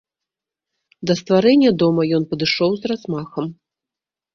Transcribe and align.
Да 1.11 1.17
стварэння 1.21 1.75
дома 1.85 2.09
ён 2.21 2.29
падышоў 2.35 2.71
з 2.83 2.95
размахам. 2.97 3.45